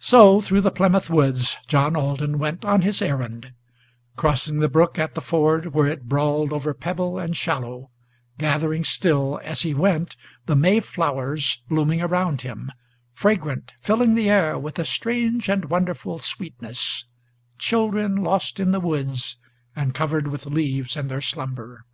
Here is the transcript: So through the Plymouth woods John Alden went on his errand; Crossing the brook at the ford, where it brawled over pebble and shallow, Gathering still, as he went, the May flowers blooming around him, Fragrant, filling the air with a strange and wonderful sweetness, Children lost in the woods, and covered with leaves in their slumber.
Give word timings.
So 0.00 0.42
through 0.42 0.60
the 0.60 0.70
Plymouth 0.70 1.08
woods 1.08 1.56
John 1.66 1.96
Alden 1.96 2.38
went 2.38 2.62
on 2.62 2.82
his 2.82 3.00
errand; 3.00 3.54
Crossing 4.14 4.58
the 4.60 4.68
brook 4.68 4.98
at 4.98 5.14
the 5.14 5.22
ford, 5.22 5.72
where 5.72 5.86
it 5.86 6.10
brawled 6.10 6.52
over 6.52 6.74
pebble 6.74 7.18
and 7.18 7.34
shallow, 7.34 7.90
Gathering 8.36 8.84
still, 8.84 9.40
as 9.42 9.62
he 9.62 9.72
went, 9.72 10.14
the 10.44 10.54
May 10.54 10.80
flowers 10.80 11.62
blooming 11.70 12.02
around 12.02 12.42
him, 12.42 12.70
Fragrant, 13.14 13.72
filling 13.80 14.14
the 14.14 14.28
air 14.28 14.58
with 14.58 14.78
a 14.78 14.84
strange 14.84 15.48
and 15.48 15.64
wonderful 15.70 16.18
sweetness, 16.18 17.06
Children 17.56 18.16
lost 18.16 18.60
in 18.60 18.72
the 18.72 18.80
woods, 18.80 19.38
and 19.74 19.94
covered 19.94 20.28
with 20.28 20.44
leaves 20.44 20.98
in 20.98 21.08
their 21.08 21.22
slumber. 21.22 21.86